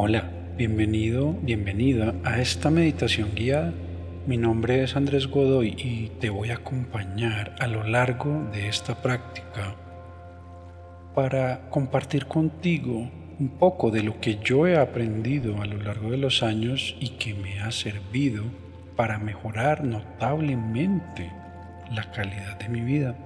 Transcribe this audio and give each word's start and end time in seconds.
Hola, 0.00 0.30
bienvenido, 0.56 1.32
bienvenida 1.42 2.14
a 2.22 2.40
esta 2.40 2.70
meditación 2.70 3.34
guiada. 3.34 3.74
Mi 4.28 4.36
nombre 4.36 4.84
es 4.84 4.94
Andrés 4.94 5.26
Godoy 5.26 5.74
y 5.76 6.12
te 6.20 6.30
voy 6.30 6.50
a 6.50 6.58
acompañar 6.58 7.56
a 7.58 7.66
lo 7.66 7.82
largo 7.82 8.48
de 8.52 8.68
esta 8.68 9.02
práctica 9.02 9.74
para 11.16 11.68
compartir 11.68 12.26
contigo 12.26 13.10
un 13.40 13.48
poco 13.58 13.90
de 13.90 14.04
lo 14.04 14.20
que 14.20 14.38
yo 14.38 14.68
he 14.68 14.78
aprendido 14.78 15.60
a 15.60 15.66
lo 15.66 15.82
largo 15.82 16.12
de 16.12 16.18
los 16.18 16.44
años 16.44 16.94
y 17.00 17.16
que 17.18 17.34
me 17.34 17.58
ha 17.58 17.72
servido 17.72 18.44
para 18.94 19.18
mejorar 19.18 19.82
notablemente 19.82 21.32
la 21.90 22.08
calidad 22.12 22.56
de 22.56 22.68
mi 22.68 22.82
vida. 22.82 23.16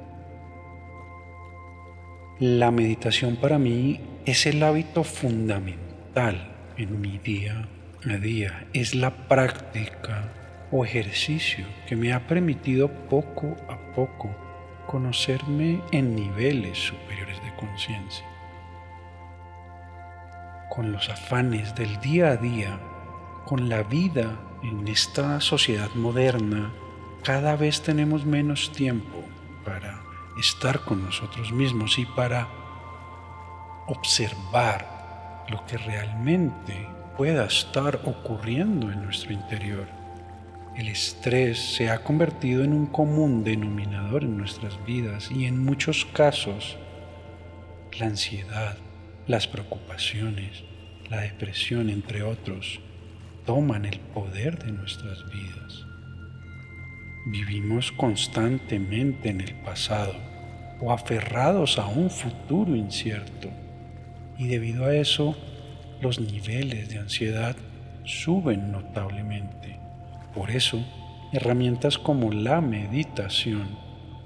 La 2.40 2.70
meditación 2.70 3.36
para 3.36 3.58
mí 3.58 4.00
es 4.25 4.46
el 4.46 4.62
hábito 4.62 5.04
fundamental 5.04 6.51
en 6.76 7.00
mi 7.00 7.18
día 7.18 7.67
a 8.04 8.17
día. 8.17 8.67
Es 8.72 8.94
la 8.94 9.11
práctica 9.11 10.32
o 10.71 10.85
ejercicio 10.85 11.67
que 11.86 11.96
me 11.96 12.13
ha 12.13 12.26
permitido 12.26 12.89
poco 12.89 13.57
a 13.68 13.93
poco 13.94 14.35
conocerme 14.86 15.82
en 15.93 16.14
niveles 16.16 16.79
superiores 16.79 17.43
de 17.43 17.54
conciencia. 17.57 18.27
Con 20.71 20.93
los 20.93 21.08
afanes 21.08 21.75
del 21.75 22.00
día 22.00 22.29
a 22.29 22.36
día, 22.36 22.80
con 23.46 23.68
la 23.68 23.82
vida 23.82 24.39
en 24.63 24.89
esta 24.89 25.41
sociedad 25.41 25.91
moderna, 25.94 26.72
cada 27.22 27.57
vez 27.57 27.82
tenemos 27.82 28.25
menos 28.25 28.72
tiempo 28.72 29.22
para 29.64 30.02
estar 30.39 30.80
con 30.85 31.04
nosotros 31.04 31.52
mismos 31.52 31.99
y 31.99 32.06
para 32.06 32.48
observar 33.86 34.91
lo 35.48 35.64
que 35.66 35.78
realmente 35.78 36.88
pueda 37.16 37.44
estar 37.44 38.00
ocurriendo 38.04 38.90
en 38.90 39.04
nuestro 39.04 39.32
interior. 39.32 39.86
El 40.76 40.88
estrés 40.88 41.58
se 41.58 41.90
ha 41.90 42.02
convertido 42.02 42.64
en 42.64 42.72
un 42.72 42.86
común 42.86 43.44
denominador 43.44 44.24
en 44.24 44.38
nuestras 44.38 44.82
vidas 44.86 45.30
y 45.30 45.44
en 45.44 45.62
muchos 45.62 46.06
casos 46.06 46.78
la 47.98 48.06
ansiedad, 48.06 48.76
las 49.26 49.46
preocupaciones, 49.46 50.64
la 51.10 51.20
depresión, 51.20 51.90
entre 51.90 52.22
otros, 52.22 52.80
toman 53.44 53.84
el 53.84 54.00
poder 54.00 54.58
de 54.58 54.72
nuestras 54.72 55.24
vidas. 55.30 55.86
Vivimos 57.27 57.92
constantemente 57.92 59.28
en 59.28 59.42
el 59.42 59.54
pasado 59.56 60.14
o 60.80 60.90
aferrados 60.90 61.78
a 61.78 61.86
un 61.86 62.10
futuro 62.10 62.74
incierto 62.74 63.50
y 64.42 64.48
debido 64.48 64.86
a 64.86 64.96
eso 64.96 65.36
los 66.00 66.18
niveles 66.18 66.88
de 66.88 66.98
ansiedad 66.98 67.54
suben 68.04 68.72
notablemente. 68.72 69.78
Por 70.34 70.50
eso, 70.50 70.84
herramientas 71.32 71.96
como 71.96 72.32
la 72.32 72.60
meditación 72.60 73.78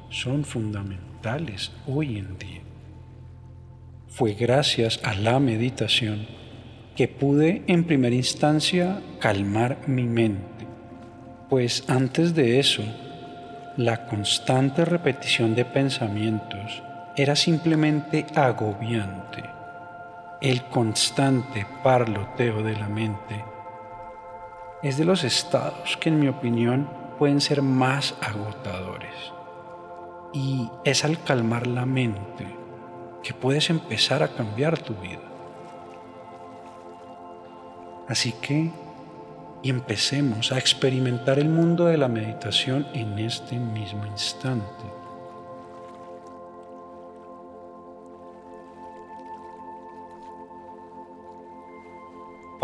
son 0.09 0.45
fundamentales 0.45 1.71
hoy 1.87 2.17
en 2.17 2.39
día. 2.39 2.63
Fue 4.09 4.33
gracias 4.33 5.01
a 5.05 5.13
la 5.15 5.39
meditación 5.39 6.27
que 6.97 7.09
pude 7.09 7.63
en 7.67 7.85
primera 7.85 8.15
instancia 8.15 9.03
calmar 9.21 9.81
mi 9.87 10.05
mente, 10.05 10.67
pues 11.51 11.85
antes 11.89 12.35
de 12.35 12.59
eso, 12.59 12.83
la 13.77 14.07
constante 14.07 14.87
repetición 14.87 15.55
de 15.55 15.67
pensamientos 15.67 16.83
era 17.19 17.37
simplemente 17.37 18.25
agobiante 18.35 19.56
el 20.41 20.65
constante 20.67 21.67
parloteo 21.83 22.63
de 22.63 22.77
la 22.77 22.89
mente 22.89 23.45
es 24.83 24.99
de 24.99 25.05
los 25.05 25.25
estados 25.25 25.97
que 25.97 26.11
en 26.11 26.21
mi 26.21 26.29
opinión 26.29 26.89
pueden 27.19 27.41
ser 27.41 27.63
más 27.63 28.15
agotadores. 28.21 29.33
Y 30.35 30.71
es 30.85 31.05
al 31.05 31.23
calmar 31.23 31.67
la 31.67 31.87
mente 31.87 32.47
que 33.23 33.33
puedes 33.33 33.71
empezar 33.71 34.23
a 34.23 34.29
cambiar 34.29 34.79
tu 34.79 34.95
vida. 34.95 35.23
Así 38.07 38.33
que 38.33 38.71
empecemos 39.63 40.53
a 40.53 40.59
experimentar 40.59 41.39
el 41.39 41.49
mundo 41.49 41.87
de 41.87 41.97
la 41.97 42.09
meditación 42.09 42.87
en 42.93 43.19
este 43.19 43.59
mismo 43.59 44.05
instante. 44.07 44.85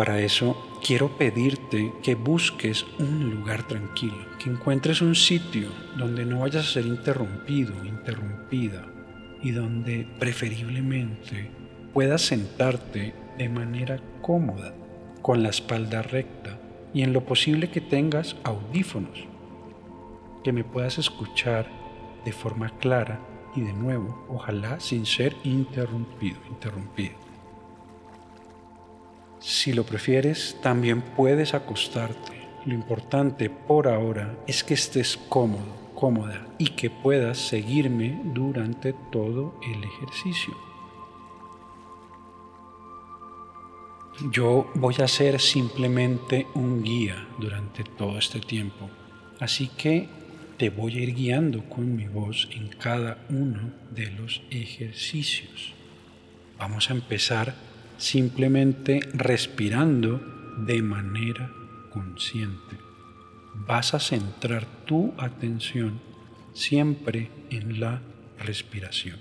Para 0.03 0.19
eso 0.19 0.57
quiero 0.85 1.17
pedirte 1.17 1.93
que 2.03 2.17
busques 2.17 2.85
un 2.99 3.31
lugar 3.31 3.69
tranquilo, 3.69 4.27
que 4.37 4.51
encuentres 4.51 5.01
un 5.01 5.15
sitio 5.15 5.69
donde 5.97 6.27
no 6.27 6.41
vayas 6.41 6.67
a 6.67 6.73
ser 6.73 6.87
interrumpido, 6.87 7.73
interrumpida 7.85 8.85
y 9.45 9.53
donde 9.53 10.09
preferiblemente 10.19 11.53
puedas 11.95 12.23
sentarte 12.23 13.15
de 13.39 13.49
manera 13.49 14.01
cómoda, 14.23 14.75
con 15.23 15.45
la 15.45 15.51
espalda 15.51 16.03
recta 16.03 16.59
y 16.93 17.03
en 17.03 17.13
lo 17.13 17.25
posible 17.25 17.71
que 17.71 17.81
tengas 17.81 18.35
audífonos, 18.43 19.29
que 20.43 20.53
me 20.53 20.65
puedas 20.65 20.99
escuchar 20.99 21.71
de 22.25 22.33
forma 22.33 22.77
clara 22.79 23.21
y 23.55 23.61
de 23.61 23.73
nuevo, 23.73 24.27
ojalá 24.29 24.81
sin 24.81 25.07
ser 25.07 25.37
interrumpido, 25.45 26.41
interrumpido. 26.51 27.22
Si 29.43 29.73
lo 29.73 29.85
prefieres, 29.85 30.57
también 30.63 31.03
puedes 31.03 31.53
acostarte. 31.53 32.49
Lo 32.65 32.75
importante 32.75 33.51
por 33.51 33.89
ahora 33.89 34.39
es 34.47 34.63
que 34.63 34.75
estés 34.75 35.19
cómodo, 35.29 35.91
cómoda 35.97 36.47
y 36.59 36.67
que 36.67 36.91
puedas 36.91 37.39
seguirme 37.39 38.21
durante 38.25 38.93
todo 39.11 39.59
el 39.63 39.83
ejercicio. 39.83 40.57
Yo 44.31 44.71
voy 44.77 44.95
a 45.03 45.09
ser 45.09 45.41
simplemente 45.41 46.47
un 46.55 46.85
guía 46.85 47.27
durante 47.39 47.83
todo 47.83 48.19
este 48.19 48.39
tiempo, 48.39 48.89
así 49.41 49.67
que 49.69 50.09
te 50.57 50.71
voy 50.71 50.99
a 50.99 51.01
ir 51.01 51.15
guiando 51.17 51.69
con 51.69 51.97
mi 51.97 52.07
voz 52.07 52.49
en 52.53 52.69
cada 52.69 53.27
uno 53.29 53.73
de 53.91 54.13
los 54.13 54.43
ejercicios. 54.51 55.75
Vamos 56.59 56.91
a 56.91 56.93
empezar 56.93 57.72
simplemente 57.99 59.01
respirando 59.15 60.21
de 60.67 60.83
manera 60.83 61.51
consciente. 61.91 62.77
Vas 63.55 63.95
a 63.95 64.01
centrar 64.01 64.67
tu 64.87 65.15
atención 65.19 66.01
siempre 66.53 67.31
en 67.51 67.81
la 67.81 68.01
respiración. 68.39 69.19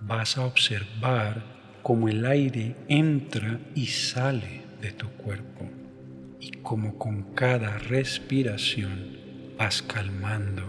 Vas 0.00 0.36
a 0.36 0.44
observar 0.44 1.42
cómo 1.82 2.08
el 2.08 2.26
aire 2.26 2.76
entra 2.88 3.58
y 3.74 3.86
sale 3.86 4.62
de 4.80 4.92
tu 4.92 5.08
cuerpo 5.10 5.83
y 6.44 6.50
como 6.58 6.98
con 6.98 7.22
cada 7.34 7.78
respiración 7.78 9.16
vas 9.56 9.80
calmando 9.80 10.62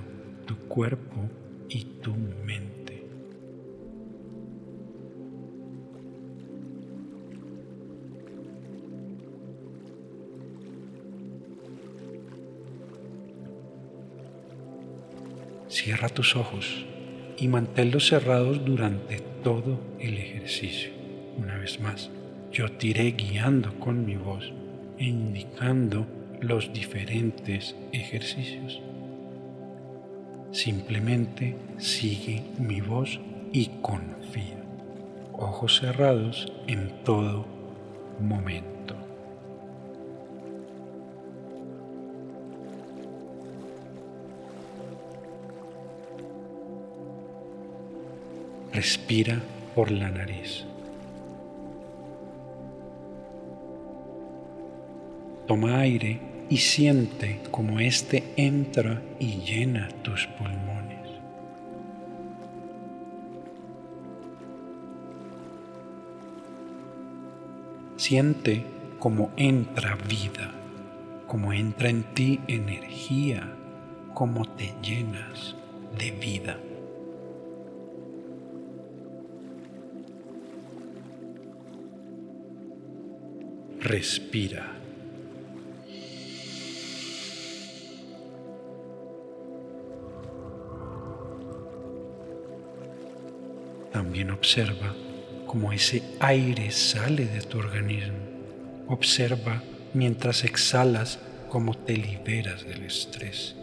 tu 0.46 0.56
cuerpo 0.70 1.30
y 1.68 1.84
tu 2.02 2.16
mente. 2.16 3.04
Cierra 15.68 16.08
tus 16.08 16.38
ojos 16.38 16.86
y 17.38 17.50
manténlos 17.50 18.08
cerrados 18.08 18.64
durante 18.64 19.20
todo 19.44 19.82
el 20.00 20.20
ejercicio. 20.20 20.92
Una 21.36 21.58
vez 21.58 21.82
más, 21.82 22.10
yo 22.54 22.72
te 22.72 22.88
iré 22.88 23.12
guiando 23.12 23.78
con 23.78 24.06
mi 24.06 24.16
voz 24.16 24.54
indicando 24.98 26.06
los 26.42 26.72
diferentes 26.74 27.76
ejercicios. 27.92 28.82
Simplemente 30.52 31.56
sigue 31.78 32.44
mi 32.58 32.82
voz 32.82 33.20
y 33.52 33.68
confía. 33.82 34.64
Ojos 35.34 35.80
cerrados 35.80 36.52
en 36.68 37.04
todo 37.04 37.46
momento. 38.20 38.96
Respira 48.72 49.42
por 49.74 49.92
la 49.92 50.10
nariz. 50.10 50.66
Toma 55.56 55.80
aire 55.80 56.20
y 56.50 56.58
siente 56.58 57.40
como 57.50 57.80
éste 57.80 58.26
entra 58.36 59.02
y 59.22 59.38
llena 59.38 59.88
tus 60.04 60.28
pulmones. 60.28 61.00
Siente 67.96 68.66
como 69.00 69.32
entra 69.38 69.98
vida, 70.10 70.52
como 71.26 71.54
entra 71.54 71.88
en 71.88 72.04
ti 72.04 72.42
energía, 72.50 73.50
como 74.14 74.44
te 74.44 74.74
llenas 74.82 75.56
de 75.98 76.12
vida. 76.12 76.60
Respira. 83.80 84.85
Observa 94.24 94.96
cómo 95.46 95.74
ese 95.74 96.02
aire 96.20 96.72
sale 96.72 97.26
de 97.26 97.42
tu 97.42 97.58
organismo. 97.58 98.14
Observa 98.88 99.62
mientras 99.94 100.44
exhalas 100.44 101.20
cómo 101.50 101.76
te 101.76 101.98
liberas 101.98 102.66
del 102.66 102.84
estrés. 102.84 103.56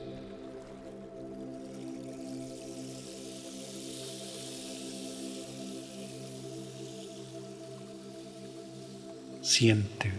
Siente 9.40 10.10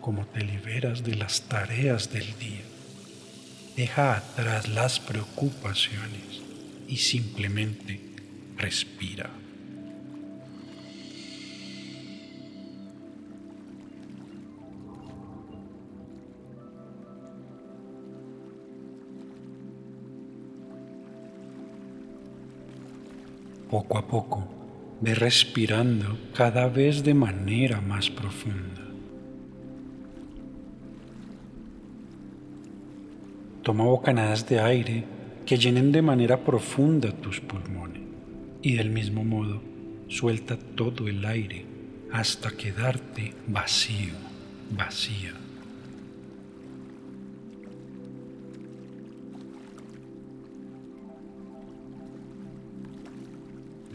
cómo 0.00 0.26
te 0.26 0.44
liberas 0.44 1.04
de 1.04 1.16
las 1.16 1.42
tareas 1.42 2.12
del 2.12 2.26
día. 2.38 2.64
Deja 3.76 4.16
atrás 4.16 4.68
las 4.68 4.98
preocupaciones 4.98 6.42
y 6.88 6.96
simplemente 6.96 8.00
respira. 8.56 9.30
Poco 23.70 23.98
a 23.98 24.06
poco, 24.06 24.48
ve 25.00 25.14
respirando 25.14 26.16
cada 26.34 26.68
vez 26.68 27.02
de 27.04 27.14
manera 27.14 27.80
más 27.80 28.08
profunda. 28.08 28.82
Toma 33.62 33.84
bocanadas 33.84 34.48
de 34.48 34.60
aire 34.60 35.04
que 35.44 35.58
llenen 35.58 35.92
de 35.92 36.00
manera 36.00 36.42
profunda 36.44 37.12
tus 37.12 37.40
pulmones 37.40 38.02
y 38.62 38.74
del 38.74 38.90
mismo 38.90 39.24
modo 39.24 39.60
suelta 40.08 40.58
todo 40.58 41.06
el 41.06 41.24
aire 41.26 41.66
hasta 42.10 42.50
quedarte 42.50 43.34
vacío, 43.46 44.14
vacía. 44.70 45.47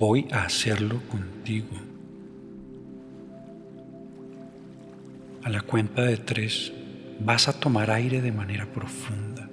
Voy 0.06 0.28
a 0.34 0.44
hacerlo 0.44 1.02
contigo. 1.10 1.78
A 5.44 5.50
la 5.50 5.62
cuenta 5.62 6.02
de 6.02 6.18
tres 6.18 6.74
vas 7.22 7.48
a 7.48 7.58
tomar 7.58 7.90
aire 7.90 8.22
de 8.22 8.34
manera 8.34 8.66
profunda. 8.66 9.48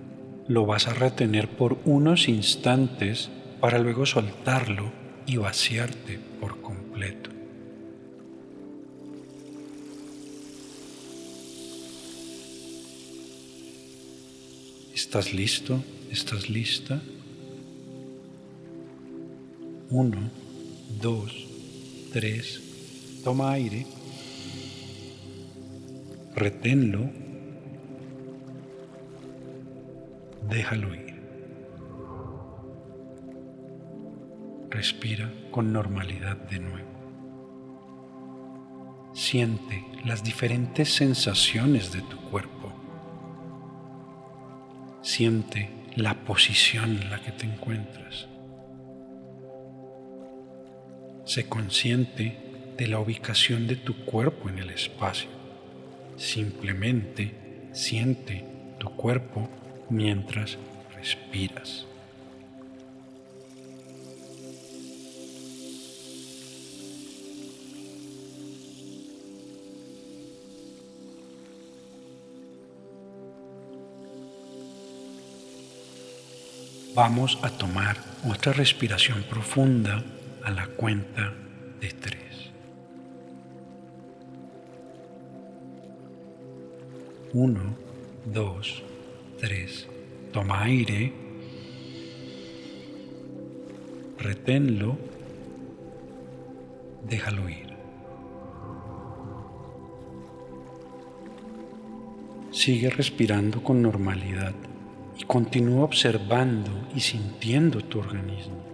Lo 0.49 0.67
vas 0.67 0.89
a 0.89 0.93
retener 0.93 1.47
por 1.47 1.79
unos 1.85 2.27
instantes 2.27 3.31
para 3.61 3.79
luego 3.79 4.07
soltarlo 4.07 4.91
y 5.25 5.37
vaciarte 5.37 6.19
por 6.41 6.61
completo. 6.61 7.31
¿Estás 14.93 15.33
listo? 15.33 15.81
¿Estás 16.11 16.51
lista? 16.51 17.01
Uno, 19.91 20.40
dos, 21.01 21.47
tres. 22.13 23.21
Toma 23.23 23.53
aire. 23.53 23.87
Reténlo. 26.35 27.11
Déjalo 30.49 30.95
ir. 30.95 31.11
Respira 34.71 35.33
con 35.51 35.73
normalidad 35.73 36.37
de 36.37 36.59
nuevo. 36.61 36.89
Siente 39.13 39.85
las 40.05 40.25
diferentes 40.25 40.95
sensaciones 40.95 41.93
de 41.93 42.01
tu 42.03 42.17
cuerpo. 42.31 42.73
Siente 45.03 45.69
la 45.97 46.15
posición 46.15 46.97
en 47.03 47.11
la 47.11 47.21
que 47.21 47.33
te 47.33 47.47
encuentras. 47.47 48.30
Sé 51.31 51.49
consciente 51.49 52.37
de 52.77 52.89
la 52.89 52.99
ubicación 52.99 53.69
de 53.69 53.77
tu 53.77 54.05
cuerpo 54.05 54.49
en 54.49 54.59
el 54.59 54.71
espacio. 54.71 55.31
Simplemente 56.17 57.69
siente 57.73 58.45
tu 58.81 58.91
cuerpo 58.97 59.49
mientras 59.91 60.59
respiras. 60.93 61.87
Vamos 76.97 77.39
a 77.43 77.51
tomar 77.51 77.99
otra 78.29 78.53
respiración 78.53 79.23
profunda 79.31 80.05
a 80.45 80.51
la 80.51 80.67
cuenta 80.67 81.33
de 81.81 81.89
tres. 81.89 82.51
Uno, 87.33 87.77
dos, 88.25 88.83
tres. 89.39 89.89
Toma 90.33 90.63
aire. 90.65 91.13
Reténlo. 94.19 94.99
Déjalo 97.09 97.49
ir. 97.49 97.71
Sigue 102.51 102.91
respirando 102.91 103.63
con 103.63 103.81
normalidad 103.81 104.55
y 105.19 105.25
continúa 105.25 105.85
observando 105.85 106.89
y 106.95 107.01
sintiendo 107.01 107.81
tu 107.81 108.01
organismo. 108.01 108.70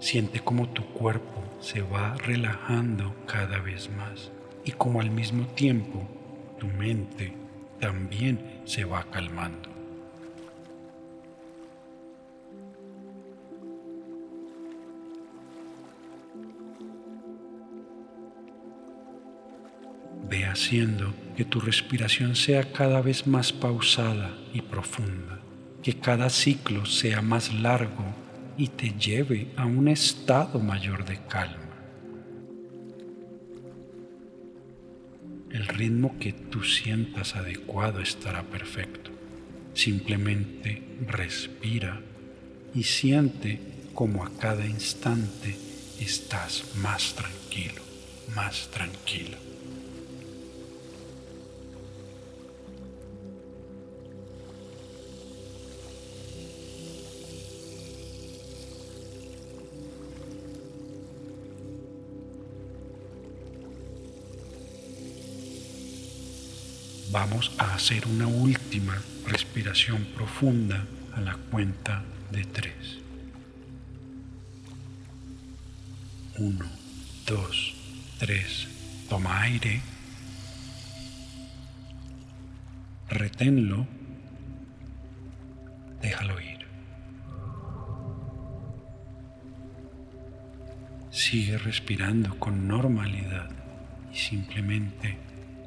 Siente 0.00 0.40
cómo 0.40 0.66
tu 0.70 0.82
cuerpo 0.94 1.44
se 1.60 1.82
va 1.82 2.14
relajando 2.16 3.14
cada 3.26 3.58
vez 3.58 3.90
más 3.90 4.32
y 4.64 4.72
como 4.72 5.02
al 5.02 5.10
mismo 5.10 5.46
tiempo 5.48 6.08
tu 6.58 6.68
mente 6.68 7.34
también 7.78 8.62
se 8.64 8.84
va 8.84 9.04
calmando. 9.10 9.68
Ve 20.30 20.46
haciendo 20.46 21.12
que 21.36 21.44
tu 21.44 21.60
respiración 21.60 22.36
sea 22.36 22.72
cada 22.72 23.02
vez 23.02 23.26
más 23.26 23.52
pausada 23.52 24.34
y 24.54 24.62
profunda, 24.62 25.40
que 25.82 25.92
cada 25.92 26.30
ciclo 26.30 26.86
sea 26.86 27.20
más 27.20 27.52
largo 27.52 28.29
y 28.56 28.68
te 28.68 28.90
lleve 28.90 29.48
a 29.56 29.66
un 29.66 29.88
estado 29.88 30.58
mayor 30.58 31.04
de 31.04 31.18
calma. 31.28 31.70
El 35.50 35.66
ritmo 35.66 36.16
que 36.20 36.32
tú 36.32 36.62
sientas 36.62 37.34
adecuado 37.34 38.00
estará 38.00 38.42
perfecto. 38.44 39.10
Simplemente 39.74 40.82
respira 41.06 42.00
y 42.74 42.84
siente 42.84 43.58
como 43.94 44.24
a 44.24 44.30
cada 44.38 44.66
instante 44.66 45.56
estás 46.00 46.64
más 46.76 47.14
tranquilo, 47.14 47.82
más 48.34 48.68
tranquilo. 48.70 49.49
A 67.40 67.74
hacer 67.74 68.06
una 68.06 68.26
última 68.26 69.00
respiración 69.26 70.04
profunda 70.14 70.84
a 71.14 71.20
la 71.20 71.36
cuenta 71.36 72.02
de 72.30 72.44
tres. 72.44 72.98
Uno, 76.36 76.66
dos, 77.26 77.74
tres. 78.18 78.68
Toma 79.08 79.40
aire. 79.40 79.80
Reténlo. 83.08 83.86
Déjalo 86.02 86.38
ir. 86.42 86.66
Sigue 91.10 91.56
respirando 91.56 92.38
con 92.38 92.68
normalidad 92.68 93.48
y 94.12 94.18
simplemente 94.18 95.16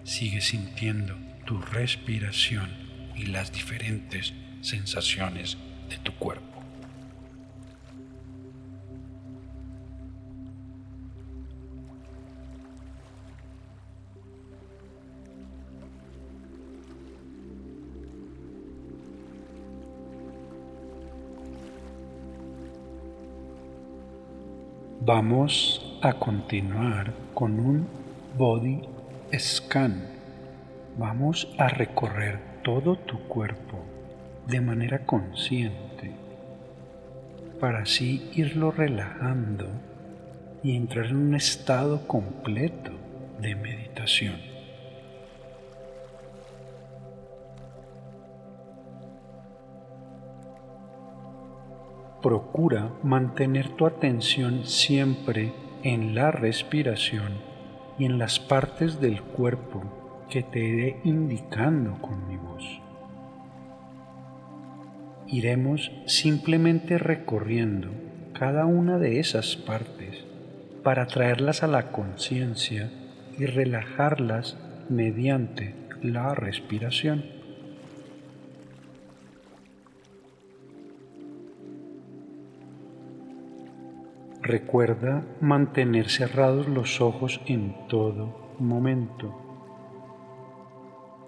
sigue 0.03 0.39
sintiendo 0.39 1.33
tu 1.46 1.62
respiración 1.62 2.70
y 3.16 3.28
las 3.28 3.52
diferentes 3.52 4.34
sensaciones 4.62 5.58
de 5.90 5.98
tu 5.98 6.14
cuerpo. 6.14 6.54
Vamos 25.06 26.00
a 26.02 26.14
continuar 26.14 27.14
con 27.34 27.60
un 27.60 27.86
body 28.38 28.80
scan. 29.38 30.23
Vamos 30.98 31.52
a 31.58 31.70
recorrer 31.70 32.40
todo 32.64 32.98
tu 32.98 33.18
cuerpo 33.28 33.80
de 34.46 34.62
manera 34.62 35.06
consciente 35.06 36.12
para 37.60 37.80
así 37.80 38.30
irlo 38.36 38.70
relajando 38.70 39.66
y 40.62 40.76
entrar 40.76 41.08
en 41.08 41.16
un 41.16 41.34
estado 41.34 42.08
completo 42.08 42.92
de 43.40 43.56
meditación. 43.56 44.36
Procura 52.22 52.92
mantener 53.02 53.70
tu 53.70 53.88
atención 53.88 54.66
siempre 54.66 55.54
en 55.82 56.14
la 56.14 56.30
respiración 56.30 57.34
y 57.98 58.06
en 58.06 58.20
las 58.20 58.40
partes 58.40 59.02
del 59.02 59.24
cuerpo 59.24 60.02
que 60.34 60.42
te 60.42 60.60
iré 60.60 61.00
indicando 61.04 62.02
con 62.02 62.28
mi 62.28 62.38
voz. 62.38 62.63
Iremos 65.28 65.92
simplemente 66.08 66.98
recorriendo 66.98 67.92
cada 68.34 68.66
una 68.66 68.98
de 68.98 69.20
esas 69.20 69.56
partes 69.56 70.25
para 70.82 71.06
traerlas 71.06 71.62
a 71.62 71.68
la 71.68 71.92
conciencia 71.92 72.90
y 73.38 73.46
relajarlas 73.46 74.58
mediante 74.90 75.75
la 76.02 76.34
respiración. 76.34 77.25
Recuerda 84.42 85.24
mantener 85.42 86.10
cerrados 86.10 86.68
los 86.68 87.02
ojos 87.02 87.40
en 87.46 87.75
todo 87.88 88.56
momento 88.58 89.43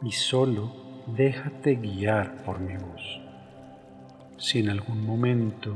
y 0.01 0.11
solo 0.11 0.71
déjate 1.07 1.75
guiar 1.75 2.43
por 2.43 2.59
mi 2.59 2.75
voz. 2.77 3.21
Si 4.37 4.59
en 4.59 4.69
algún 4.69 5.05
momento 5.05 5.75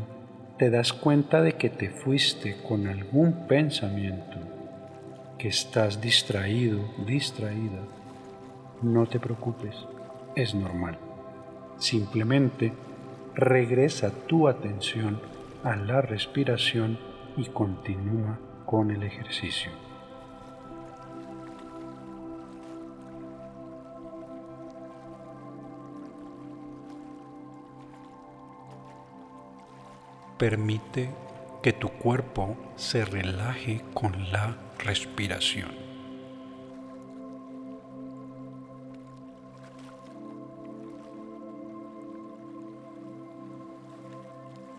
te 0.58 0.70
das 0.70 0.92
cuenta 0.92 1.42
de 1.42 1.54
que 1.54 1.70
te 1.70 1.90
fuiste 1.90 2.58
con 2.68 2.88
algún 2.88 3.48
pensamiento, 3.48 4.38
que 5.38 5.48
estás 5.48 6.02
distraído, 6.02 6.80
distraída, 7.06 7.80
no 8.82 9.06
te 9.06 9.20
preocupes, 9.20 9.76
es 10.36 10.54
normal. 10.54 10.98
Simplemente 11.78 12.74
regresa 13.36 14.12
tu 14.28 14.50
atención 14.50 15.22
a 15.64 15.76
la 15.78 16.02
respiración 16.02 17.00
y 17.38 17.46
continúa 17.46 18.38
con 18.66 18.92
el 18.92 19.04
ejercicio. 19.04 19.72
Permite 30.40 31.10
que 31.62 31.74
tu 31.74 31.90
cuerpo 31.90 32.56
se 32.78 33.04
relaje 33.04 33.82
con 33.94 34.32
la 34.32 34.56
respiración. 34.78 35.70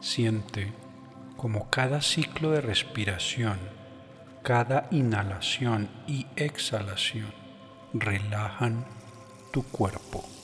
Siente 0.01 0.73
como 1.37 1.69
cada 1.69 2.01
ciclo 2.01 2.53
de 2.53 2.63
respiración, 2.63 3.59
cada 4.43 4.89
inhalación 4.91 5.91
y 6.07 6.27
exhalación 6.37 7.35
relajan 7.93 8.87
tu 9.53 9.63
cuerpo. 9.65 10.40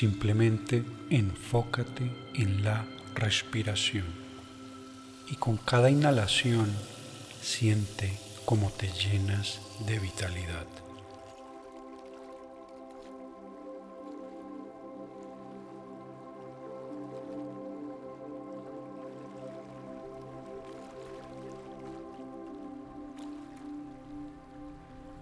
Simplemente 0.00 0.82
enfócate 1.10 2.10
en 2.32 2.64
la 2.64 2.86
respiración 3.14 4.06
y 5.28 5.36
con 5.36 5.58
cada 5.58 5.90
inhalación 5.90 6.74
siente 7.42 8.10
cómo 8.46 8.70
te 8.70 8.88
llenas 8.88 9.60
de 9.86 9.98
vitalidad. 9.98 10.66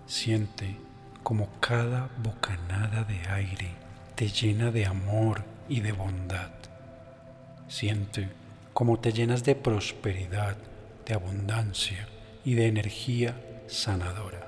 Siente 0.07 0.77
como 1.25 1.49
cada 1.59 2.11
bocanada 2.23 3.03
de 3.03 3.19
aire 3.29 3.88
te 4.19 4.27
llena 4.27 4.73
de 4.73 4.85
amor 4.85 5.45
y 5.69 5.79
de 5.79 5.93
bondad. 5.93 6.51
Siente 7.69 8.29
cómo 8.73 8.99
te 8.99 9.13
llenas 9.13 9.45
de 9.45 9.55
prosperidad, 9.55 10.57
de 11.07 11.15
abundancia 11.15 12.09
y 12.45 12.55
de 12.55 12.67
energía 12.67 13.41
sanadora. 13.69 14.48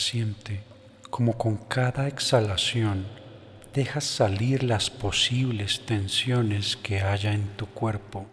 Siente 0.00 0.60
como 1.10 1.36
con 1.36 1.56
cada 1.56 2.08
exhalación 2.08 3.06
dejas 3.74 4.04
salir 4.04 4.62
las 4.62 4.90
posibles 4.90 5.84
tensiones 5.86 6.76
que 6.76 7.00
haya 7.00 7.32
en 7.32 7.46
tu 7.56 7.66
cuerpo. 7.66 8.26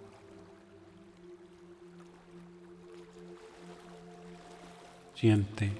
Siente 5.16 5.72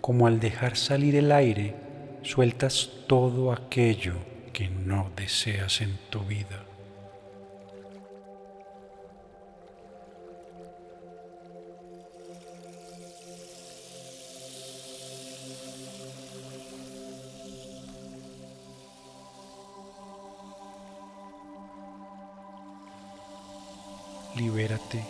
como 0.00 0.26
al 0.26 0.40
dejar 0.40 0.76
salir 0.76 1.16
el 1.16 1.32
aire 1.32 1.74
sueltas 2.22 2.90
todo 3.06 3.52
aquello 3.52 4.14
que 4.52 4.68
no 4.68 5.10
deseas 5.16 5.80
en 5.80 5.98
tu 6.10 6.20
vida. 6.20 6.71
Libérate 24.36 25.04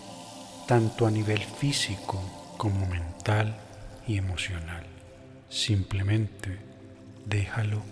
tanto 0.66 1.06
a 1.06 1.10
nivel 1.10 1.40
físico 1.40 2.20
como 2.56 2.86
mental 2.86 3.54
y 4.06 4.18
emocional. 4.18 4.84
Simplemente 5.48 6.58
déjalo 7.26 7.82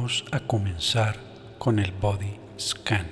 Vamos 0.00 0.24
a 0.32 0.40
comenzar 0.40 1.16
con 1.58 1.78
el 1.78 1.92
body 1.92 2.34
scan. 2.58 3.06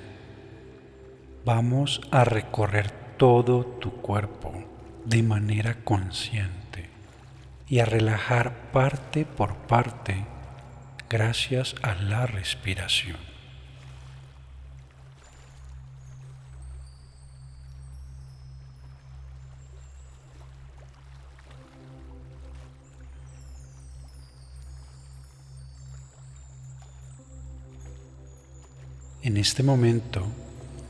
Vamos 1.45 2.01
a 2.09 2.23
recorrer 2.23 2.89
todo 3.15 3.63
tu 3.63 3.91
cuerpo 4.01 4.51
de 5.05 5.21
manera 5.21 5.83
consciente 5.83 6.89
y 7.67 7.77
a 7.77 7.85
relajar 7.85 8.71
parte 8.71 9.23
por 9.23 9.53
parte 9.67 10.25
gracias 11.07 11.75
a 11.83 11.93
la 11.93 12.25
respiración. 12.25 13.28
En 29.21 29.35
este 29.35 29.63
momento, 29.63 30.25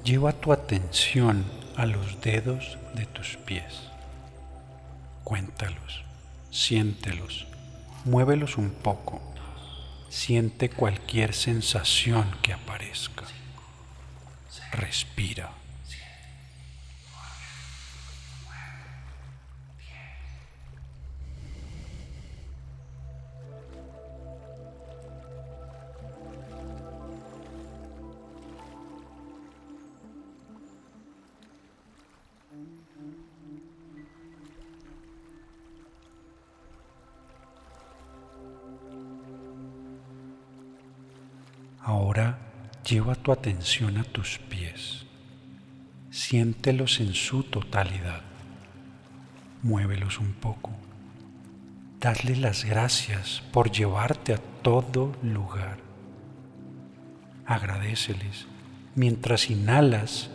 lleva 0.04 0.34
tu 0.34 0.54
atención 0.54 1.44
a 1.76 1.88
los 1.88 2.22
dedos 2.22 2.78
de 2.94 3.08
tus 3.08 3.38
pies. 3.38 3.90
Cuéntalos, 5.24 6.04
siéntelos, 6.52 7.48
muévelos 8.06 8.58
un 8.58 8.70
poco. 8.70 9.20
Siente 10.10 10.70
cualquier 10.70 11.34
sensación 11.34 12.30
que 12.44 12.54
aparezca. 12.54 13.26
Respira. 14.74 15.52
Atención 43.32 43.98
a 43.98 44.04
tus 44.04 44.40
pies. 44.40 45.06
Siéntelos 46.10 47.00
en 47.00 47.13
su 47.13 47.44
totalidad. 47.44 48.22
Muévelos 49.62 50.20
un 50.20 50.34
poco. 50.34 50.72
Dadle 52.00 52.36
las 52.36 52.65
gracias 52.65 53.44
por 53.52 53.72
llevarte 53.72 54.34
a 54.34 54.38
todo 54.38 55.15
lugar. 55.22 55.78
Agradeceles 57.46 58.48
mientras 58.96 59.50
inhalas 59.50 60.30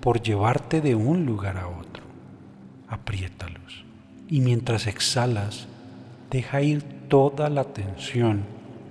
por 0.00 0.20
llevarte 0.20 0.80
de 0.80 0.94
un 0.94 1.24
lugar 1.24 1.56
a 1.56 1.68
otro. 1.68 2.04
Apriétalos. 2.88 3.84
Y 4.28 4.40
mientras 4.40 4.86
exhalas, 4.86 5.68
deja 6.30 6.62
ir 6.62 6.82
toda 7.08 7.48
la 7.48 7.64
tensión 7.64 8.44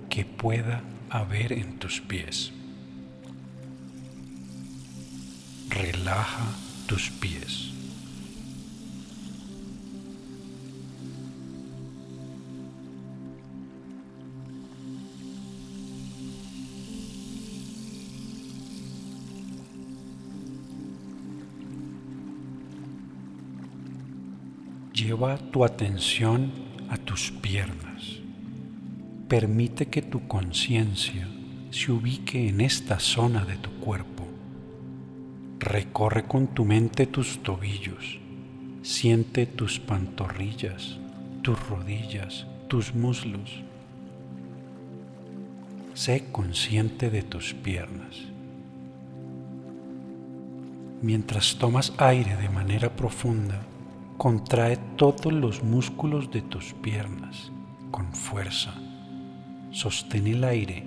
que 0.08 0.24
pueda 0.24 0.82
a 1.10 1.24
ver 1.24 1.52
en 1.52 1.78
tus 1.78 2.00
pies. 2.00 2.53
Relaja 5.68 6.46
tus 6.86 7.10
pies. 7.10 7.70
Lleva 24.92 25.38
tu 25.50 25.64
atención 25.64 26.52
a 26.88 26.96
tus 26.96 27.30
piernas 27.30 27.94
permite 29.28 29.86
que 29.86 30.00
tu 30.00 30.28
conciencia 30.28 31.26
se 31.72 31.90
ubique 31.90 32.48
en 32.48 32.60
esta 32.60 33.00
zona 33.00 33.44
de 33.44 33.56
tu 33.56 33.68
cuerpo. 33.80 34.13
Recorre 35.64 36.24
con 36.24 36.48
tu 36.48 36.66
mente 36.66 37.06
tus 37.06 37.42
tobillos, 37.42 38.20
siente 38.82 39.46
tus 39.46 39.80
pantorrillas, 39.80 40.98
tus 41.40 41.58
rodillas, 41.68 42.46
tus 42.68 42.94
muslos. 42.94 43.62
Sé 45.94 46.26
consciente 46.30 47.08
de 47.08 47.22
tus 47.22 47.54
piernas. 47.54 48.24
Mientras 51.00 51.56
tomas 51.56 51.94
aire 51.96 52.36
de 52.36 52.50
manera 52.50 52.94
profunda, 52.94 53.62
contrae 54.18 54.76
todos 54.96 55.32
los 55.32 55.64
músculos 55.64 56.30
de 56.30 56.42
tus 56.42 56.74
piernas 56.74 57.50
con 57.90 58.12
fuerza 58.12 58.74
sostén 59.74 60.28
el 60.28 60.44
aire 60.44 60.84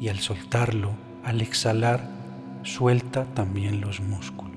y 0.00 0.08
al 0.08 0.20
soltarlo, 0.20 0.92
al 1.24 1.40
exhalar, 1.40 2.08
suelta 2.62 3.24
también 3.24 3.80
los 3.80 4.00
músculos. 4.00 4.52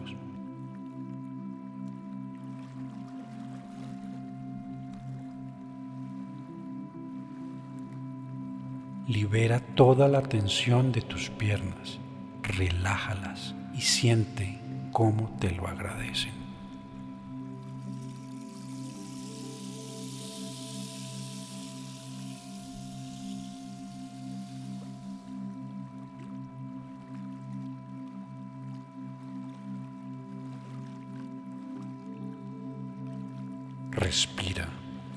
Libera 9.08 9.60
toda 9.60 10.08
la 10.08 10.24
tensión 10.24 10.92
de 10.92 11.02
tus 11.02 11.30
piernas, 11.30 12.00
relájalas 12.42 13.54
y 13.76 13.82
siente 13.82 14.60
cómo 14.92 15.30
te 15.40 15.52
lo 15.52 15.68
agradecen. 15.68 16.45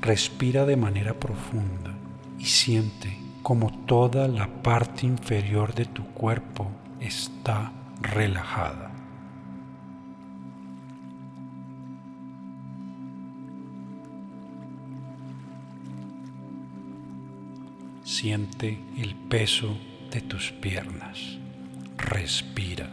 Respira 0.09 0.65
de 0.65 0.75
manera 0.75 1.13
profunda 1.13 1.93
y 2.39 2.47
siente 2.47 3.19
como 3.43 3.71
toda 3.85 4.27
la 4.27 4.47
parte 4.63 5.05
inferior 5.05 5.75
de 5.75 5.85
tu 5.85 6.03
cuerpo 6.15 6.71
está 6.99 7.73
relajada. 8.01 8.91
Siente 18.03 18.81
el 18.97 19.15
peso 19.15 19.77
de 20.11 20.23
tus 20.23 20.53
piernas. 20.53 21.37
Respira. 21.99 22.89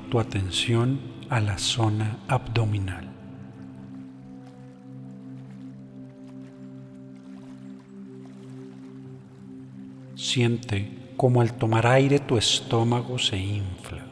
Tu 0.00 0.18
atención 0.18 1.00
a 1.28 1.40
la 1.40 1.58
zona 1.58 2.18
abdominal. 2.28 3.08
Siente 10.14 11.14
como 11.16 11.40
al 11.40 11.54
tomar 11.54 11.86
aire 11.86 12.18
tu 12.18 12.36
estómago 12.36 13.18
se 13.18 13.38
infla. 13.38 14.04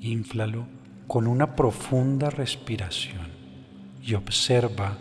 Inflalo 0.00 0.66
con 1.06 1.26
una 1.26 1.54
profunda 1.54 2.30
respiración 2.30 3.26
y 4.02 4.14
observa 4.14 4.98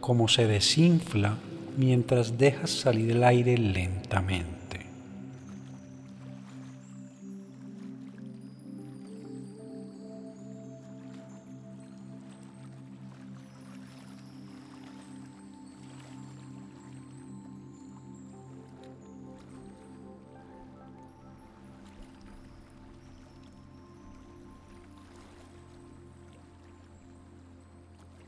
cómo 0.00 0.28
se 0.28 0.46
desinfla 0.46 1.36
mientras 1.76 2.38
dejas 2.38 2.70
salir 2.70 3.10
el 3.12 3.24
aire 3.24 3.56
lentamente. 3.56 4.57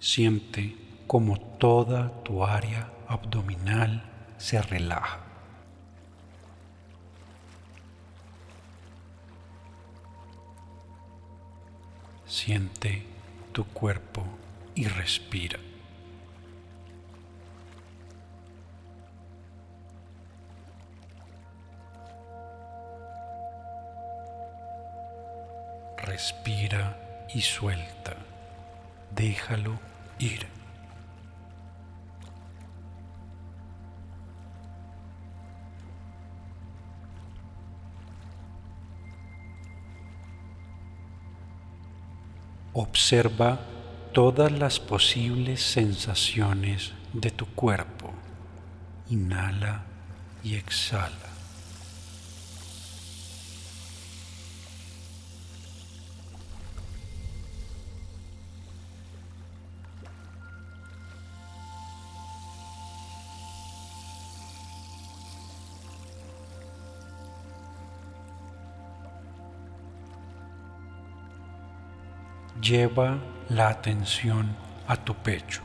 Siente 0.01 0.79
como 1.07 1.39
toda 1.39 2.23
tu 2.25 2.43
área 2.43 2.91
abdominal 3.07 4.03
se 4.39 4.63
relaja. 4.63 5.21
Siente 12.25 13.05
tu 13.53 13.67
cuerpo 13.67 14.25
y 14.75 14.87
respira. 14.87 15.59
Respira 25.99 27.27
y 27.35 27.43
suelta. 27.43 28.17
Déjalo 29.15 29.89
ir. 30.20 30.46
Observa 42.72 43.61
todas 44.12 44.52
las 44.52 44.78
posibles 44.78 45.62
sensaciones 45.62 46.92
de 47.12 47.30
tu 47.30 47.46
cuerpo. 47.46 48.12
Inhala 49.09 49.83
y 50.44 50.54
exhala. 50.54 51.30
Lleva 72.61 73.19
la 73.49 73.69
atención 73.69 74.57
a 74.87 74.97
tu 74.97 75.15
pecho. 75.15 75.63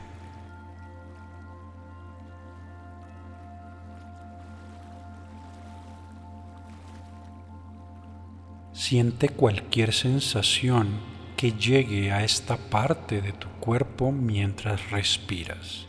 Siente 8.72 9.30
cualquier 9.30 9.92
sensación 9.92 11.00
que 11.36 11.52
llegue 11.52 12.12
a 12.12 12.22
esta 12.22 12.56
parte 12.56 13.20
de 13.20 13.32
tu 13.32 13.48
cuerpo 13.58 14.12
mientras 14.12 14.90
respiras. 14.90 15.86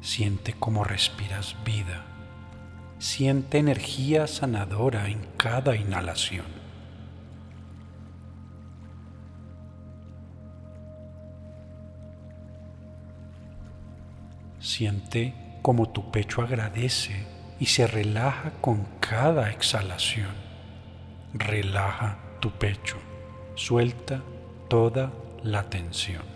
Siente 0.00 0.52
cómo 0.52 0.84
respiras 0.84 1.56
vida. 1.64 2.11
Siente 3.02 3.58
energía 3.58 4.28
sanadora 4.28 5.08
en 5.08 5.26
cada 5.36 5.74
inhalación. 5.74 6.46
Siente 14.60 15.34
como 15.62 15.88
tu 15.88 16.12
pecho 16.12 16.42
agradece 16.42 17.26
y 17.58 17.66
se 17.66 17.88
relaja 17.88 18.52
con 18.60 18.86
cada 19.00 19.50
exhalación. 19.50 20.30
Relaja 21.34 22.18
tu 22.38 22.52
pecho. 22.52 22.98
Suelta 23.56 24.22
toda 24.68 25.10
la 25.42 25.68
tensión. 25.68 26.31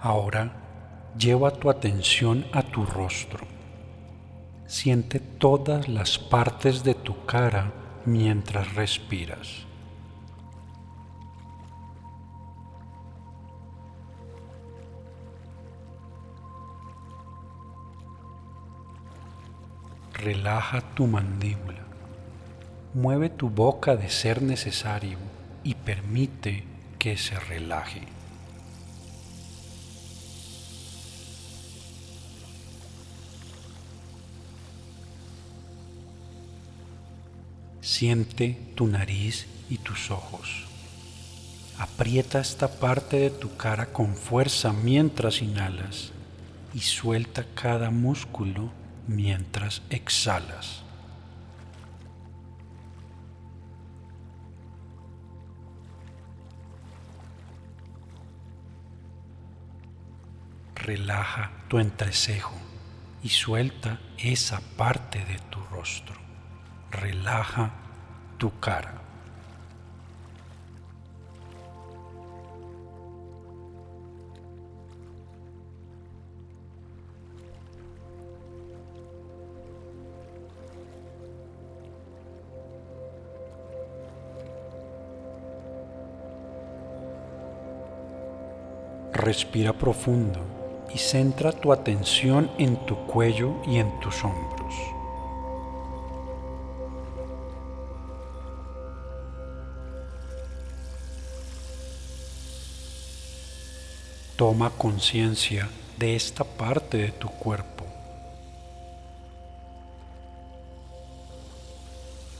Ahora 0.00 0.52
lleva 1.18 1.50
tu 1.50 1.70
atención 1.70 2.46
a 2.52 2.62
tu 2.62 2.86
rostro. 2.86 3.44
Siente 4.66 5.18
todas 5.18 5.88
las 5.88 6.18
partes 6.18 6.84
de 6.84 6.94
tu 6.94 7.26
cara 7.26 7.72
mientras 8.04 8.74
respiras. 8.74 9.66
Relaja 20.12 20.80
tu 20.94 21.06
mandíbula. 21.06 21.86
Mueve 22.94 23.30
tu 23.30 23.50
boca 23.50 23.96
de 23.96 24.10
ser 24.10 24.42
necesario 24.42 25.18
y 25.64 25.74
permite 25.74 26.64
que 26.98 27.16
se 27.16 27.38
relaje. 27.38 28.17
Siente 37.98 38.56
tu 38.76 38.86
nariz 38.86 39.48
y 39.68 39.78
tus 39.78 40.12
ojos. 40.12 40.68
Aprieta 41.80 42.38
esta 42.38 42.68
parte 42.68 43.18
de 43.18 43.30
tu 43.30 43.56
cara 43.56 43.86
con 43.86 44.14
fuerza 44.14 44.72
mientras 44.72 45.42
inhalas 45.42 46.12
y 46.72 46.78
suelta 46.78 47.44
cada 47.56 47.90
músculo 47.90 48.70
mientras 49.08 49.82
exhalas. 49.90 50.84
Relaja 60.76 61.50
tu 61.66 61.80
entrecejo 61.80 62.54
y 63.24 63.30
suelta 63.30 63.98
esa 64.18 64.60
parte 64.76 65.18
de 65.24 65.40
tu 65.50 65.58
rostro. 65.72 66.14
Relaja 66.92 67.87
tu 68.38 68.52
cara. 68.60 68.94
Respira 89.12 89.72
profundo 89.72 90.40
y 90.94 90.98
centra 90.98 91.52
tu 91.52 91.72
atención 91.72 92.50
en 92.56 92.76
tu 92.86 92.96
cuello 93.06 93.56
y 93.66 93.78
en 93.78 93.98
tus 94.00 94.24
hombros. 94.24 94.97
Toma 104.38 104.70
conciencia 104.70 105.68
de 105.96 106.14
esta 106.14 106.44
parte 106.44 106.96
de 106.96 107.10
tu 107.10 107.28
cuerpo. 107.28 107.84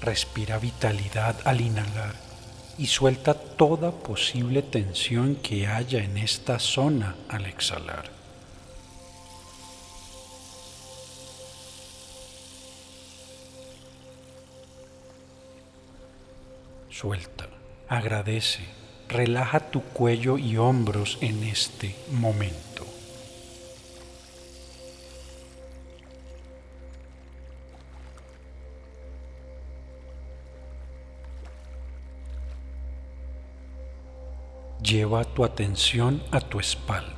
Respira 0.00 0.58
vitalidad 0.58 1.34
al 1.44 1.61
inhalar 1.61 2.14
y 2.78 2.87
suelta 2.87 3.34
toda 3.34 3.90
posible 3.90 4.62
tensión 4.62 5.34
que 5.34 5.66
haya 5.66 5.98
en 5.98 6.18
esta 6.18 6.61
zona 6.61 7.16
al 7.28 7.46
exhalar. 7.46 8.08
Suelta, 16.90 17.48
agradece 17.88 18.78
Relaja 19.09 19.61
tu 19.61 19.83
cuello 19.83 20.37
y 20.37 20.59
hombros 20.59 21.16
en 21.23 21.42
este 21.42 21.97
momento. 22.12 22.85
Lleva 34.83 35.25
tu 35.25 35.42
atención 35.42 36.23
a 36.31 36.40
tu 36.40 36.61
espalda. 36.61 37.14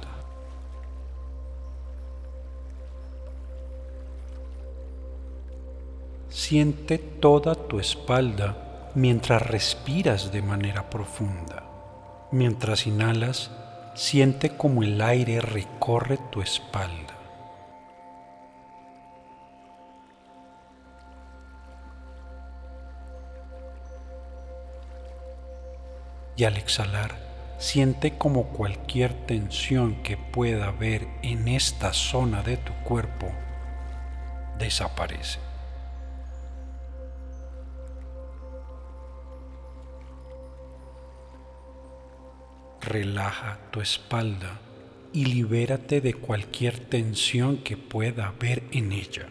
Siente 6.29 6.99
toda 6.99 7.57
tu 7.57 7.81
espalda 7.81 8.91
mientras 8.95 9.43
respiras 9.43 10.33
de 10.33 10.43
manera 10.43 10.89
profunda. 10.89 11.70
Mientras 12.33 12.87
inhalas, 12.87 13.51
siente 13.95 14.57
como 14.57 14.83
el 14.83 15.01
aire 15.01 15.41
recorre 15.41 16.19
tu 16.31 16.43
espalda. 16.43 17.15
Y 26.37 26.45
al 26.45 26.57
exhalar, 26.57 27.31
Siente 27.61 28.17
como 28.17 28.45
cualquier 28.45 29.13
tensión 29.27 29.97
que 30.03 30.17
pueda 30.17 30.69
haber 30.69 31.07
en 31.21 31.47
esta 31.47 31.93
zona 31.93 32.43
de 32.43 32.57
tu 32.57 32.73
cuerpo 32.85 33.31
desaparece. 34.59 35.50
Relaja 42.91 43.71
tu 43.71 43.81
espalda 43.81 44.61
y 45.13 45.27
libérate 45.27 46.01
de 46.01 46.15
cualquier 46.15 46.81
tensión 46.81 47.59
que 47.59 47.77
pueda 47.77 48.27
haber 48.27 48.65
en 48.73 48.91
ella. 48.91 49.29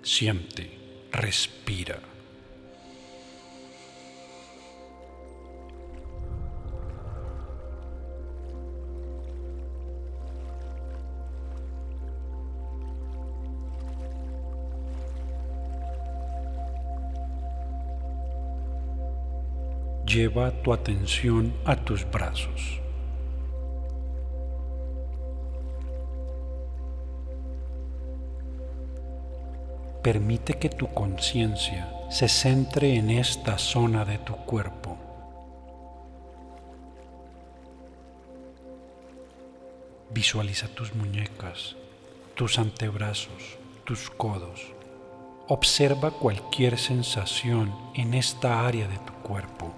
Siente, 0.00 0.70
respira. 1.12 2.00
Lleva 20.06 20.52
tu 20.62 20.72
atención 20.72 21.52
a 21.64 21.74
tus 21.74 22.08
brazos. 22.08 22.80
Permite 30.02 30.54
que 30.54 30.68
tu 30.68 30.86
conciencia 30.94 31.92
se 32.08 32.28
centre 32.28 32.94
en 32.94 33.10
esta 33.10 33.58
zona 33.58 34.04
de 34.04 34.18
tu 34.18 34.36
cuerpo. 34.36 34.96
Visualiza 40.10 40.68
tus 40.68 40.94
muñecas, 40.94 41.74
tus 42.36 42.60
antebrazos, 42.60 43.58
tus 43.84 44.08
codos. 44.08 44.72
Observa 45.48 46.12
cualquier 46.12 46.78
sensación 46.78 47.74
en 47.94 48.14
esta 48.14 48.64
área 48.64 48.86
de 48.86 48.98
tu 48.98 49.12
cuerpo. 49.14 49.74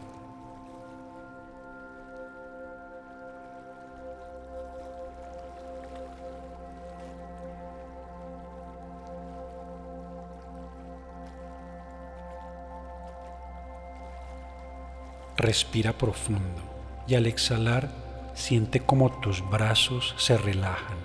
Respira 15.39 15.93
profundo 15.93 17.05
y 17.07 17.15
al 17.15 17.27
exhalar 17.27 17.89
siente 18.35 18.81
como 18.81 19.21
tus 19.21 19.49
brazos 19.49 20.17
se 20.19 20.37
relajan, 20.37 20.99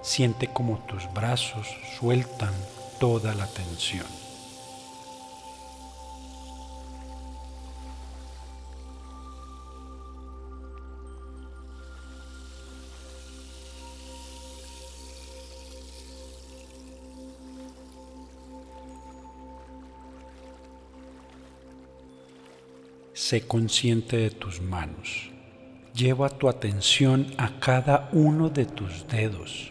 siente 0.00 0.46
como 0.46 0.78
tus 0.86 1.12
brazos 1.12 1.66
sueltan 1.98 2.54
toda 3.00 3.34
la 3.34 3.48
tensión. 3.48 4.19
Sé 23.30 23.42
consciente 23.42 24.16
de 24.16 24.30
tus 24.30 24.60
manos. 24.60 25.30
Lleva 25.94 26.30
tu 26.30 26.48
atención 26.48 27.28
a 27.38 27.60
cada 27.60 28.08
uno 28.10 28.48
de 28.50 28.66
tus 28.66 29.06
dedos. 29.06 29.70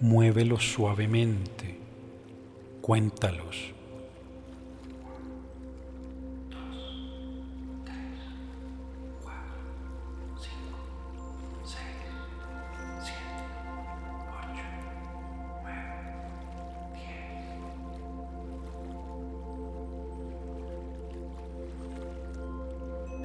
Muévelos 0.00 0.72
suavemente. 0.72 1.78
Cuéntalos. 2.80 3.74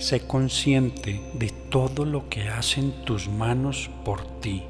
Sé 0.06 0.28
consciente 0.28 1.20
de 1.34 1.50
todo 1.50 2.06
lo 2.06 2.30
que 2.30 2.48
hacen 2.48 2.92
tus 3.06 3.28
manos 3.28 3.90
por 4.04 4.22
ti. 4.40 4.64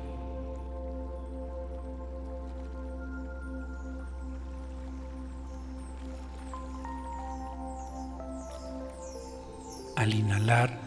Al 9.98 10.14
inhalar, 10.14 10.80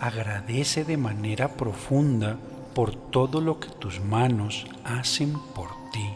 agradece 0.00 0.84
de 0.84 0.98
manera 0.98 1.56
profunda 1.56 2.36
por 2.74 2.94
todo 2.94 3.40
lo 3.40 3.58
que 3.58 3.70
tus 3.70 4.02
manos 4.02 4.66
hacen 4.84 5.32
por 5.54 5.70
ti. 5.92 6.15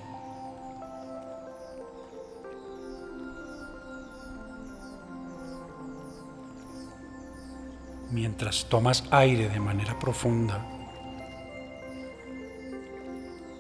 Mientras 8.21 8.67
tomas 8.67 9.05
aire 9.11 9.49
de 9.49 9.61
manera 9.61 9.99
profunda. 9.99 10.63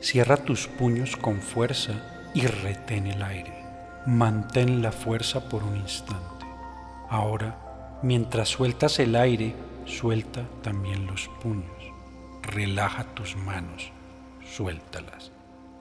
Cierra 0.02 0.36
tus 0.36 0.66
puños 0.66 1.16
con 1.16 1.40
fuerza 1.40 1.94
y 2.34 2.46
retén 2.46 3.06
el 3.06 3.22
aire. 3.22 3.54
Mantén 4.04 4.82
la 4.82 4.92
fuerza 4.92 5.48
por 5.48 5.62
un 5.62 5.76
instante. 5.78 6.44
Ahora, 7.08 7.98
mientras 8.02 8.50
sueltas 8.50 8.98
el 8.98 9.16
aire, 9.16 9.56
suelta 9.86 10.46
también 10.60 11.06
los 11.06 11.30
puños. 11.40 11.82
Relaja 12.42 13.04
tus 13.14 13.36
manos, 13.36 13.90
suéltalas. 14.44 15.32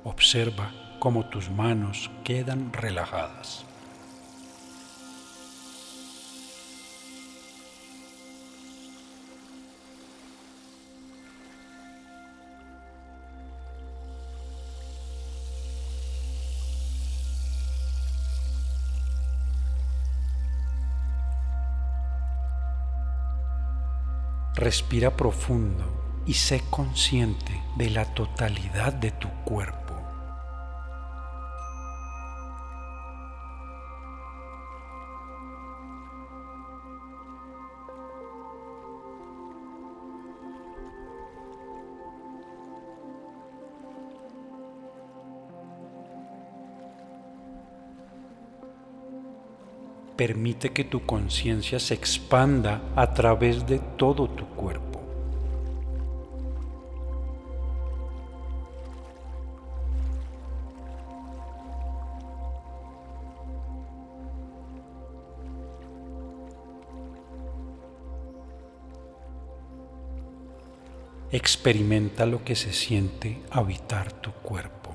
Observa 0.06 0.72
cómo 1.00 1.28
tus 1.28 1.50
manos 1.50 2.10
quedan 2.24 2.72
relajadas. 2.72 3.66
Respira 24.60 25.16
profundo 25.16 25.86
y 26.26 26.34
sé 26.34 26.62
consciente 26.70 27.64
de 27.78 27.90
la 27.92 28.14
totalidad 28.14 28.92
de 28.92 29.12
tu 29.12 29.30
cuerpo. 29.46 29.79
Permite 50.20 50.74
que 50.74 50.84
tu 50.84 51.06
conciencia 51.06 51.80
se 51.80 51.94
expanda 51.94 52.82
a 52.94 53.14
través 53.14 53.66
de 53.66 53.80
todo 53.80 54.28
tu 54.28 54.46
cuerpo. 54.48 55.00
Experimenta 71.32 72.26
lo 72.26 72.44
que 72.44 72.58
se 72.58 72.74
siente 72.74 73.42
habitar 73.52 74.12
tu 74.12 74.34
cuerpo. 74.34 74.94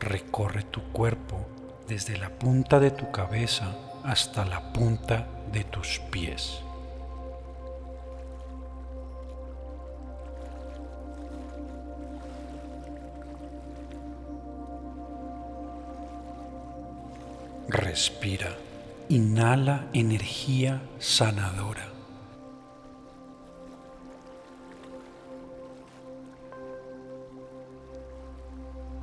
Recorre 0.00 0.62
tu 0.62 0.82
cuerpo 0.92 1.46
desde 1.86 2.16
la 2.16 2.30
punta 2.30 2.80
de 2.80 2.90
tu 2.90 3.10
cabeza 3.10 3.93
hasta 4.04 4.44
la 4.44 4.60
punta 4.60 5.26
de 5.50 5.64
tus 5.64 5.98
pies. 6.10 6.60
Respira. 17.68 18.54
Inhala 19.08 19.86
energía 19.92 20.82
sanadora. 20.98 21.86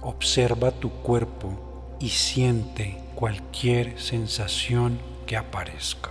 Observa 0.02 0.72
tu 0.72 0.90
cuerpo 0.90 1.71
y 2.02 2.10
siente 2.10 2.98
cualquier 3.14 4.00
sensación 4.02 5.00
que 5.28 5.38
aparezca. 5.38 6.10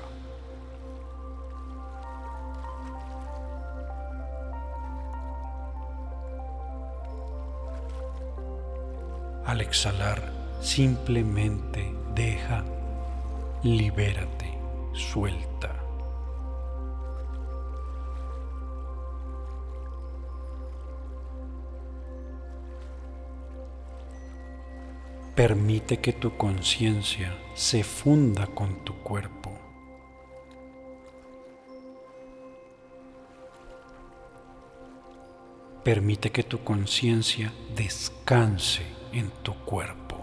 Al 9.45 9.61
exhalar, 9.61 10.33
simplemente 10.61 11.93
deja, 12.15 12.65
libérate, 13.65 14.57
suelta. 14.93 15.80
Permite 25.35 25.99
que 25.99 26.13
tu 26.13 26.37
conciencia 26.37 27.35
se 27.55 27.83
funda 27.83 28.47
con 28.47 28.85
tu 28.85 28.95
cuerpo. 29.03 29.53
Permite 35.85 36.31
que 36.31 36.43
tu 36.43 36.63
conciencia 36.63 37.53
descanse 37.75 38.83
en 39.13 39.31
tu 39.43 39.55
cuerpo. 39.65 40.20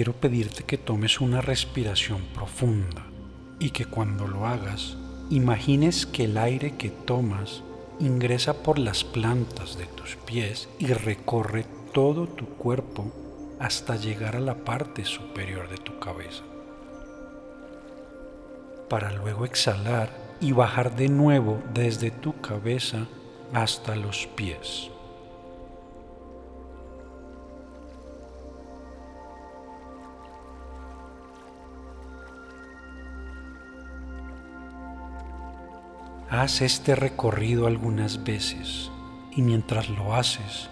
Quiero 0.00 0.14
pedirte 0.14 0.64
que 0.64 0.78
tomes 0.78 1.20
una 1.20 1.42
respiración 1.42 2.22
profunda 2.32 3.04
y 3.58 3.68
que 3.68 3.84
cuando 3.84 4.26
lo 4.26 4.46
hagas 4.46 4.96
imagines 5.28 6.06
que 6.06 6.24
el 6.24 6.38
aire 6.38 6.74
que 6.78 6.88
tomas 6.88 7.62
ingresa 7.98 8.62
por 8.62 8.78
las 8.78 9.04
plantas 9.04 9.76
de 9.76 9.84
tus 9.84 10.16
pies 10.16 10.70
y 10.78 10.86
recorre 10.86 11.66
todo 11.92 12.26
tu 12.26 12.46
cuerpo 12.46 13.12
hasta 13.58 13.96
llegar 13.96 14.36
a 14.36 14.40
la 14.40 14.54
parte 14.54 15.04
superior 15.04 15.68
de 15.68 15.76
tu 15.76 15.98
cabeza. 15.98 16.44
Para 18.88 19.12
luego 19.12 19.44
exhalar 19.44 20.08
y 20.40 20.52
bajar 20.52 20.96
de 20.96 21.10
nuevo 21.10 21.62
desde 21.74 22.10
tu 22.10 22.40
cabeza 22.40 23.06
hasta 23.52 23.96
los 23.96 24.26
pies. 24.28 24.90
Haz 36.30 36.60
este 36.60 36.94
recorrido 36.94 37.66
algunas 37.66 38.22
veces 38.22 38.92
y 39.34 39.42
mientras 39.42 39.88
lo 39.88 40.14
haces, 40.14 40.70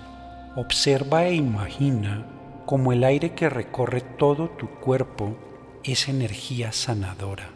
observa 0.55 1.27
e 1.27 1.35
imagina 1.35 2.27
como 2.65 2.93
el 2.93 3.03
aire 3.03 3.33
que 3.35 3.51
recorre 3.51 4.01
todo 4.01 4.51
tu 4.51 4.69
cuerpo 4.69 5.37
es 5.83 6.09
energía 6.09 6.71
sanadora, 6.71 7.49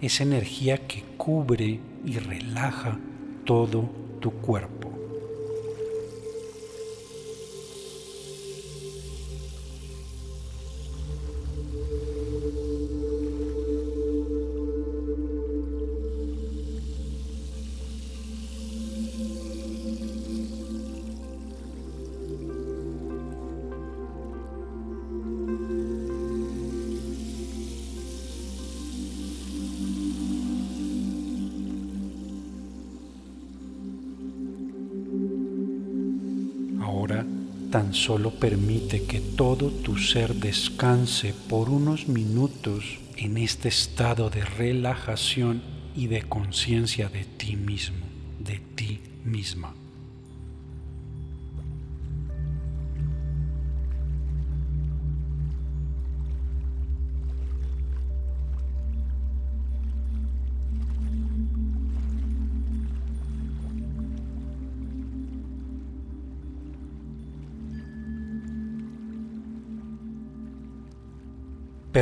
es 0.00 0.20
energía 0.20 0.88
que 0.88 1.04
cubre 1.16 1.78
y 2.04 2.18
relaja 2.18 2.98
todo 3.44 3.88
tu 4.18 4.32
cuerpo. 4.32 4.83
Tan 37.74 37.92
solo 37.92 38.30
permite 38.30 39.02
que 39.02 39.20
todo 39.20 39.68
tu 39.68 39.98
ser 39.98 40.36
descanse 40.36 41.34
por 41.48 41.68
unos 41.68 42.06
minutos 42.06 43.00
en 43.16 43.36
este 43.36 43.66
estado 43.68 44.30
de 44.30 44.44
relajación 44.44 45.60
y 45.96 46.06
de 46.06 46.22
conciencia 46.22 47.08
de 47.08 47.24
ti 47.24 47.56
mismo, 47.56 48.06
de 48.38 48.60
ti 48.76 49.00
misma. 49.24 49.74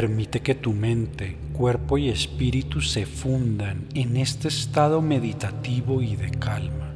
Permite 0.02 0.40
que 0.40 0.56
tu 0.56 0.72
mente, 0.72 1.36
cuerpo 1.52 1.96
y 1.96 2.08
espíritu 2.08 2.80
se 2.80 3.06
fundan 3.06 3.86
en 3.94 4.16
este 4.16 4.48
estado 4.48 5.00
meditativo 5.00 6.02
y 6.02 6.16
de 6.16 6.28
calma, 6.32 6.92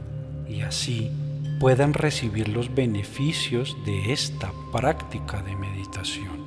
y 0.48 0.62
así 0.62 1.12
puedan 1.60 1.94
recibir 1.94 2.48
los 2.48 2.74
beneficios 2.74 3.76
de 3.86 4.12
esta 4.12 4.50
práctica 4.72 5.40
de 5.40 5.54
meditación. 5.54 6.45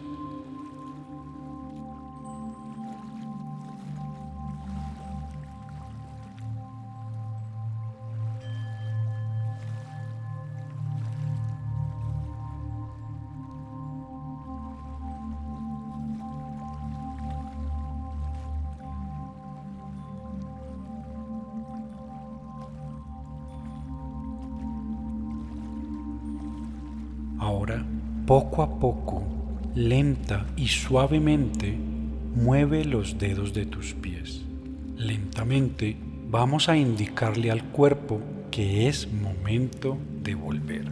Ahora, 27.50 27.84
poco 28.28 28.62
a 28.62 28.80
poco, 28.80 29.24
lenta 29.74 30.46
y 30.56 30.68
suavemente, 30.68 31.76
mueve 32.36 32.86
los 32.86 33.18
dedos 33.18 33.56
de 33.56 33.66
tus 33.66 33.96
pies. 33.96 34.42
Lentamente 34.96 35.98
vamos 36.30 36.70
a 36.70 36.78
indicarle 36.78 37.50
al 37.50 37.64
cuerpo 37.64 38.22
que 38.52 38.88
es 38.88 39.12
momento 39.12 39.98
de 40.22 40.36
volver. 40.36 40.92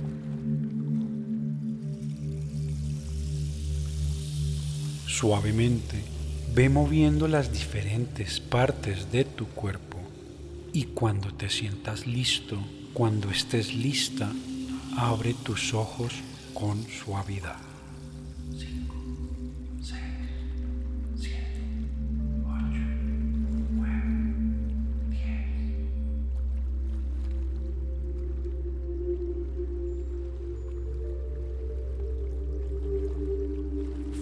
Suavemente, 5.06 6.02
ve 6.56 6.70
moviendo 6.70 7.28
las 7.28 7.54
diferentes 7.54 8.40
partes 8.40 9.12
de 9.12 9.26
tu 9.26 9.46
cuerpo 9.46 10.00
y 10.74 10.86
cuando 10.86 11.32
te 11.36 11.52
sientas 11.52 12.08
listo, 12.08 12.58
cuando 12.94 13.30
estés 13.30 13.76
lista, 13.76 14.32
abre 14.98 15.36
tus 15.36 15.76
ojos 15.76 16.14
con 16.60 16.84
suavidad. 16.88 17.56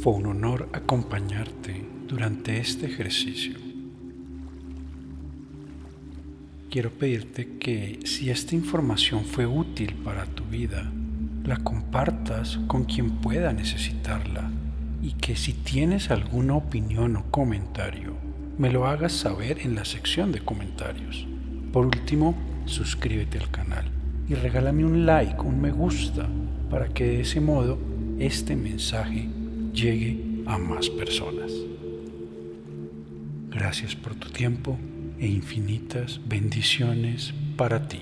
Fue 0.01 0.13
un 0.13 0.25
honor 0.25 0.67
acompañarte 0.73 1.85
durante 2.05 2.57
este 2.57 2.87
ejercicio. 2.87 3.53
Quiero 6.69 6.91
pedirte 6.91 7.57
que 7.57 7.99
si 8.03 8.29
esta 8.29 8.55
información 8.55 9.23
fue 9.23 9.45
útil 9.45 9.93
para 10.03 10.25
tu 10.25 10.43
vida, 10.43 10.91
la 11.45 11.57
compartas 11.57 12.59
con 12.67 12.85
quien 12.85 13.11
pueda 13.21 13.53
necesitarla 13.53 14.49
y 15.01 15.13
que 15.13 15.35
si 15.35 15.53
tienes 15.53 16.09
alguna 16.09 16.55
opinión 16.55 17.15
o 17.15 17.31
comentario, 17.31 18.15
me 18.57 18.71
lo 18.71 18.87
hagas 18.87 19.13
saber 19.13 19.59
en 19.59 19.75
la 19.75 19.85
sección 19.85 20.31
de 20.31 20.39
comentarios. 20.39 21.27
Por 21.71 21.85
último, 21.85 22.35
suscríbete 22.65 23.37
al 23.37 23.51
canal 23.51 23.85
y 24.27 24.33
regálame 24.33 24.85
un 24.85 25.05
like, 25.05 25.39
un 25.41 25.61
me 25.61 25.71
gusta, 25.71 26.27
para 26.69 26.87
que 26.87 27.05
de 27.05 27.21
ese 27.21 27.39
modo 27.39 27.77
este 28.17 28.55
mensaje 28.55 29.29
llegue 29.73 30.43
a 30.47 30.57
más 30.57 30.89
personas. 30.89 31.51
Gracias 33.49 33.95
por 33.95 34.15
tu 34.15 34.29
tiempo 34.29 34.77
e 35.19 35.27
infinitas 35.27 36.19
bendiciones 36.27 37.33
para 37.55 37.87
ti. 37.87 38.01